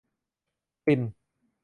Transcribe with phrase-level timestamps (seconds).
[0.83, 1.13] คลินต์